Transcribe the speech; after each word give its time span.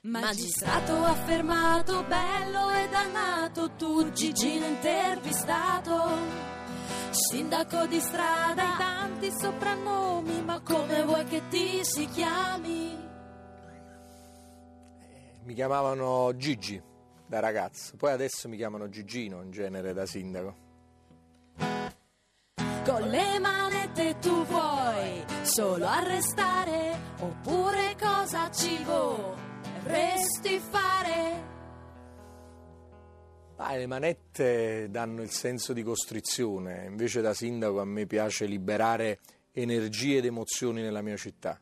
Magistrato 0.00 1.04
affermato, 1.04 2.02
bello 2.04 2.70
e 2.70 2.88
dannato, 2.88 3.70
tu 3.76 4.10
Gigino 4.10 4.66
intervistato. 4.66 6.10
Sindaco 7.10 7.86
di 7.86 8.00
strada, 8.00 8.74
tanti 8.76 9.30
soprannomi, 9.30 10.42
ma 10.42 10.60
come 10.60 11.04
vuoi 11.04 11.24
che 11.24 11.42
ti 11.48 11.84
si 11.84 12.06
chiami? 12.06 12.98
Mi 15.44 15.54
chiamavano 15.54 16.34
Gigi 16.36 16.82
da 17.26 17.38
ragazzo, 17.38 17.96
poi 17.96 18.12
adesso 18.12 18.48
mi 18.48 18.56
chiamano 18.56 18.88
Gigino 18.88 19.42
in 19.42 19.50
genere 19.50 19.92
da 19.92 20.06
sindaco. 20.06 20.71
Con 22.84 23.08
le 23.08 23.38
manette 23.38 24.18
tu 24.18 24.44
vuoi 24.44 25.24
solo 25.42 25.86
arrestare, 25.86 26.98
oppure 27.20 27.96
cosa 27.96 28.50
ci 28.50 28.82
vorresti 28.82 30.58
fare? 30.58 31.50
Ah, 33.56 33.76
le 33.76 33.86
manette 33.86 34.88
danno 34.90 35.22
il 35.22 35.30
senso 35.30 35.72
di 35.72 35.84
costrizione, 35.84 36.86
invece 36.86 37.20
da 37.20 37.32
sindaco 37.32 37.80
a 37.80 37.84
me 37.84 38.06
piace 38.06 38.46
liberare 38.46 39.20
energie 39.52 40.16
ed 40.16 40.24
emozioni 40.24 40.82
nella 40.82 41.02
mia 41.02 41.16
città. 41.16 41.60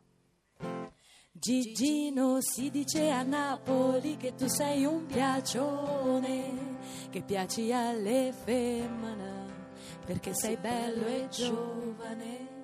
Gigino 1.30 2.39
si 2.41 2.70
dice 2.70 3.11
a 3.11 3.23
Napoli 3.23 4.16
che 4.16 4.34
tu 4.34 4.48
sei 4.48 4.87
un 4.87 5.05
piacione, 5.05 6.78
che 7.11 7.20
piaci 7.20 7.70
alle 7.73 8.33
femmine, 8.33 9.59
perché 10.05 10.34
sei 10.34 10.57
bello 10.57 11.07
e 11.07 11.29
giovane. 11.30 12.59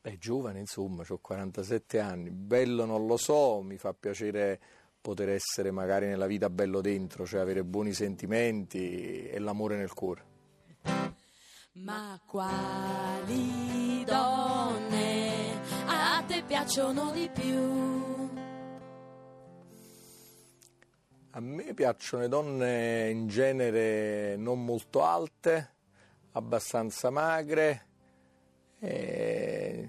Beh, 0.00 0.18
giovane 0.18 0.60
insomma, 0.60 1.04
ho 1.08 1.18
47 1.18 1.98
anni, 1.98 2.30
bello 2.30 2.84
non 2.84 3.06
lo 3.06 3.16
so, 3.16 3.60
mi 3.62 3.76
fa 3.76 3.92
piacere 3.92 4.60
poter 5.00 5.30
essere 5.30 5.70
magari 5.70 6.06
nella 6.06 6.26
vita 6.26 6.50
bello 6.50 6.80
dentro, 6.80 7.26
cioè 7.26 7.40
avere 7.40 7.64
buoni 7.64 7.92
sentimenti 7.92 9.26
e 9.28 9.38
l'amore 9.38 9.76
nel 9.76 9.92
cuore. 9.92 10.24
Ma 11.72 12.20
quali 12.26 14.04
donne 14.04 15.60
a 15.86 16.24
te 16.26 16.42
piacciono 16.46 17.12
di 17.12 17.30
più? 17.32 18.47
A 21.38 21.40
me 21.40 21.72
piacciono 21.72 22.24
le 22.24 22.28
donne 22.28 23.10
in 23.10 23.28
genere 23.28 24.34
non 24.36 24.64
molto 24.64 25.04
alte, 25.04 25.74
abbastanza 26.32 27.10
magre, 27.10 27.86
e 28.80 29.88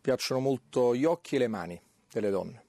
piacciono 0.00 0.40
molto 0.40 0.96
gli 0.96 1.04
occhi 1.04 1.36
e 1.36 1.38
le 1.38 1.46
mani 1.46 1.80
delle 2.10 2.30
donne. 2.30 2.64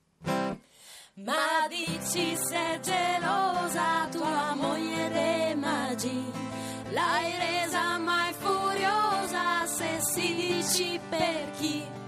Ma 1.16 1.68
dici 1.68 2.36
sei 2.36 2.80
gelosa 2.80 4.08
tua 4.12 4.54
moglie 4.54 5.10
dei 5.10 5.56
magi, 5.56 6.32
l'hai 6.92 7.38
resa 7.40 7.98
mai 7.98 8.34
furiosa 8.34 9.66
se 9.66 10.00
si 10.00 10.36
dici 10.36 11.00
per 11.10 11.50
chi? 11.58 12.02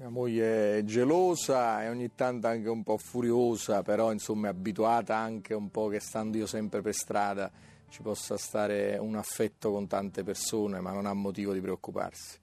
Mia 0.00 0.10
moglie 0.10 0.78
è 0.78 0.84
gelosa 0.84 1.82
e 1.82 1.88
ogni 1.88 2.14
tanto 2.14 2.46
anche 2.46 2.68
un 2.68 2.84
po' 2.84 2.98
furiosa, 2.98 3.82
però 3.82 4.12
insomma 4.12 4.46
è 4.46 4.50
abituata 4.50 5.16
anche 5.16 5.54
un 5.54 5.72
po' 5.72 5.88
che 5.88 5.98
stando 5.98 6.36
io 6.36 6.46
sempre 6.46 6.82
per 6.82 6.94
strada 6.94 7.50
ci 7.88 8.02
possa 8.02 8.36
stare 8.36 8.96
un 8.96 9.16
affetto 9.16 9.72
con 9.72 9.88
tante 9.88 10.22
persone, 10.22 10.78
ma 10.78 10.92
non 10.92 11.04
ha 11.04 11.12
motivo 11.14 11.52
di 11.52 11.60
preoccuparsi. 11.60 12.38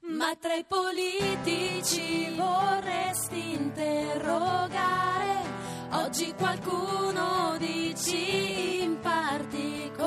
Ma 0.00 0.36
tra 0.38 0.52
i 0.54 0.66
politici 0.68 2.28
vorresti 2.36 3.52
interrogare 3.54 5.48
oggi 5.92 6.30
qualcuno 6.34 7.56
dici 7.56 8.82
in 8.82 8.98
particolare? 9.00 10.02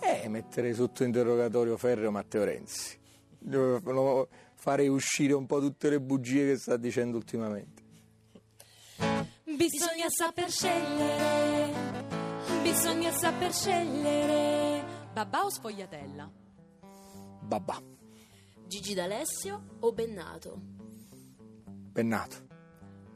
Eh, 0.00 0.28
metterei 0.28 0.74
sotto 0.74 1.04
interrogatorio 1.04 1.76
ferreo 1.76 2.10
Matteo 2.10 2.42
Renzi. 2.42 3.04
Farei 4.54 4.88
uscire 4.88 5.32
un 5.34 5.46
po' 5.46 5.60
tutte 5.60 5.88
le 5.90 6.00
bugie 6.00 6.46
che 6.46 6.56
sta 6.58 6.76
dicendo 6.76 7.16
ultimamente. 7.16 7.84
Bisogna 9.56 10.08
saper 10.08 10.50
scegliere, 10.50 11.72
bisogna 12.62 13.10
saper 13.12 13.52
scegliere. 13.52 14.84
Babà 15.12 15.44
o 15.44 15.50
sfogliatella? 15.50 16.30
Babà, 17.40 17.80
Gigi 18.66 18.94
D'Alessio 18.94 19.76
o 19.80 19.92
Bennato? 19.92 20.60
pennato, 21.92 22.36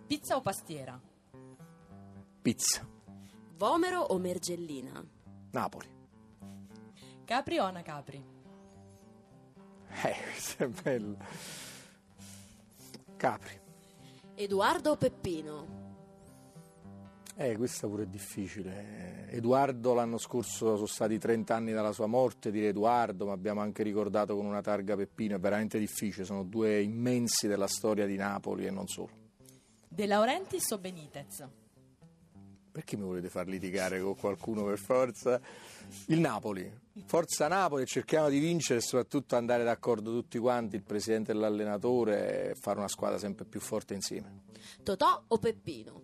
Pizza 0.06 0.36
o 0.36 0.40
pastiera? 0.40 0.98
pizza, 2.40 2.88
Vomero 3.56 4.00
o 4.00 4.18
Mergellina? 4.18 5.04
Napoli. 5.50 5.88
Capri 7.26 7.58
o 7.58 7.64
Ana 7.64 7.82
Capri? 7.82 8.24
Eh, 10.02 10.14
questo 10.32 10.64
è 10.64 10.68
bello. 10.68 11.16
Capri. 13.16 13.60
Edoardo 14.34 14.92
o 14.92 14.96
Peppino? 14.96 15.78
Eh, 17.36 17.56
questa 17.56 17.86
pure 17.86 18.02
è 18.02 18.06
difficile. 18.06 19.30
Edoardo 19.30 19.94
l'anno 19.94 20.18
scorso 20.18 20.74
sono 20.74 20.86
stati 20.86 21.18
30 21.18 21.54
anni 21.54 21.72
dalla 21.72 21.92
sua 21.92 22.06
morte, 22.06 22.50
dire 22.50 22.68
Edoardo, 22.68 23.26
ma 23.26 23.32
abbiamo 23.32 23.60
anche 23.60 23.82
ricordato 23.82 24.36
con 24.36 24.44
una 24.44 24.60
targa 24.60 24.96
Peppino, 24.96 25.36
è 25.36 25.38
veramente 25.38 25.78
difficile, 25.78 26.24
sono 26.24 26.44
due 26.44 26.82
immensi 26.82 27.46
della 27.46 27.66
storia 27.66 28.06
di 28.06 28.16
Napoli 28.16 28.66
e 28.66 28.70
non 28.70 28.86
solo. 28.86 29.10
De 29.88 30.06
Laurentiis 30.06 30.70
o 30.70 30.78
Benitez? 30.78 31.48
Perché 32.72 32.96
mi 32.96 33.02
volete 33.02 33.28
far 33.28 33.48
litigare 33.48 34.00
con 34.00 34.14
qualcuno 34.14 34.64
per 34.64 34.78
forza? 34.78 35.40
Il 36.06 36.20
Napoli, 36.20 36.72
forza 37.04 37.48
Napoli, 37.48 37.84
cerchiamo 37.84 38.28
di 38.28 38.38
vincere 38.38 38.78
e 38.78 38.82
soprattutto 38.82 39.34
andare 39.34 39.64
d'accordo 39.64 40.12
tutti 40.12 40.38
quanti, 40.38 40.76
il 40.76 40.84
presidente 40.84 41.32
e 41.32 41.34
l'allenatore, 41.34 42.50
e 42.50 42.54
fare 42.54 42.78
una 42.78 42.88
squadra 42.88 43.18
sempre 43.18 43.44
più 43.44 43.58
forte 43.58 43.94
insieme. 43.94 44.44
Totò 44.84 45.24
o 45.26 45.38
Peppino? 45.38 46.02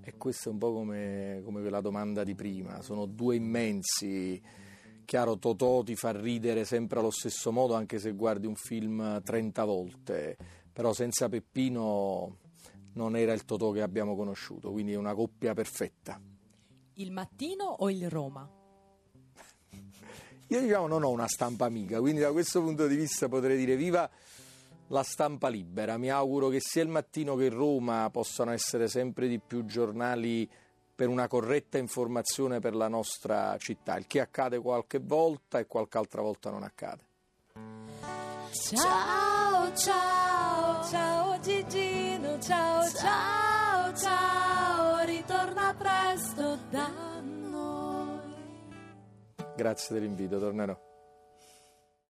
E 0.00 0.16
questa 0.16 0.50
è 0.50 0.52
un 0.52 0.58
po' 0.58 0.72
come, 0.72 1.42
come 1.44 1.68
la 1.68 1.80
domanda 1.80 2.22
di 2.22 2.34
prima, 2.36 2.80
sono 2.80 3.04
due 3.06 3.34
immensi. 3.34 4.40
Chiaro, 5.04 5.38
Totò 5.38 5.82
ti 5.82 5.96
fa 5.96 6.12
ridere 6.12 6.64
sempre 6.64 7.00
allo 7.00 7.10
stesso 7.10 7.50
modo, 7.50 7.74
anche 7.74 7.98
se 7.98 8.12
guardi 8.12 8.46
un 8.46 8.54
film 8.54 9.20
30 9.22 9.64
volte, 9.64 10.36
però 10.72 10.92
senza 10.92 11.28
Peppino 11.28 12.36
non 12.98 13.16
era 13.16 13.32
il 13.32 13.44
Totò 13.44 13.70
che 13.70 13.80
abbiamo 13.80 14.16
conosciuto, 14.16 14.72
quindi 14.72 14.92
è 14.92 14.96
una 14.96 15.14
coppia 15.14 15.54
perfetta. 15.54 16.20
Il 16.94 17.12
mattino 17.12 17.64
o 17.64 17.88
il 17.90 18.10
Roma? 18.10 18.50
Io 20.48 20.60
diciamo 20.60 20.88
non 20.88 21.04
ho 21.04 21.10
una 21.10 21.28
stampa 21.28 21.66
amica, 21.66 22.00
quindi 22.00 22.20
da 22.20 22.32
questo 22.32 22.60
punto 22.60 22.88
di 22.88 22.96
vista 22.96 23.28
potrei 23.28 23.56
dire 23.56 23.76
viva 23.76 24.10
la 24.88 25.02
stampa 25.04 25.48
libera. 25.48 25.96
Mi 25.96 26.10
auguro 26.10 26.48
che 26.48 26.58
sia 26.60 26.82
il 26.82 26.88
mattino 26.88 27.36
che 27.36 27.48
Roma 27.50 28.08
possano 28.10 28.50
essere 28.50 28.88
sempre 28.88 29.28
di 29.28 29.38
più 29.38 29.64
giornali 29.64 30.50
per 30.94 31.08
una 31.08 31.28
corretta 31.28 31.78
informazione 31.78 32.58
per 32.58 32.74
la 32.74 32.88
nostra 32.88 33.56
città. 33.58 33.96
Il 33.96 34.08
che 34.08 34.20
accade 34.20 34.58
qualche 34.58 34.98
volta 34.98 35.60
e 35.60 35.66
qualche 35.66 35.98
altra 35.98 36.22
volta 36.22 36.50
non 36.50 36.64
accade. 36.64 37.06
Ciao, 38.50 39.72
ciao, 39.76 40.88
ciao 40.90 41.38
Gigino, 41.40 41.97
ciao, 42.48 42.88
ciao, 42.88 43.94
ciao, 43.94 45.04
ritorna 45.04 45.74
presto 45.76 46.58
da 46.70 46.88
noi. 47.20 48.20
Grazie 49.54 49.94
dell'invito, 49.94 50.38
tornerò. 50.38 50.87